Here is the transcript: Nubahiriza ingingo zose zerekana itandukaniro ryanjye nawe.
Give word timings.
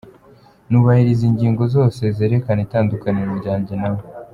Nubahiriza 0.69 1.23
ingingo 1.29 1.63
zose 1.75 2.01
zerekana 2.17 2.59
itandukaniro 2.67 3.31
ryanjye 3.41 3.73
nawe. 3.81 4.01